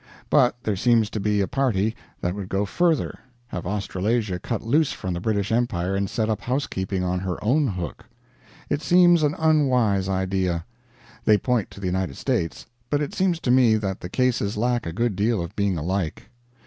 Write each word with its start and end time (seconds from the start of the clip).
But 0.31 0.55
there 0.63 0.75
seems 0.75 1.11
to 1.11 1.19
be 1.19 1.41
a 1.41 1.47
party 1.47 1.95
that 2.21 2.33
would 2.33 2.49
go 2.49 2.65
further 2.65 3.19
have 3.49 3.67
Australasia 3.67 4.39
cut 4.39 4.63
loose 4.63 4.91
from 4.91 5.13
the 5.13 5.19
British 5.19 5.51
Empire 5.51 5.95
and 5.95 6.09
set 6.09 6.27
up 6.27 6.41
housekeeping 6.41 7.03
on 7.03 7.19
her 7.19 7.37
own 7.43 7.67
hook. 7.67 8.05
It 8.67 8.81
seems 8.81 9.21
an 9.21 9.35
unwise 9.37 10.09
idea. 10.09 10.65
They 11.25 11.37
point 11.37 11.69
to 11.69 11.79
the 11.79 11.85
United 11.85 12.17
States, 12.17 12.65
but 12.89 12.99
it 12.99 13.13
seems 13.13 13.39
to 13.41 13.51
me 13.51 13.75
that 13.75 13.99
the 13.99 14.09
cases 14.09 14.57
lack 14.57 14.87
a 14.87 14.91
good 14.91 15.15
deal 15.15 15.39
of 15.39 15.55
being 15.55 15.77
alike. 15.77 16.31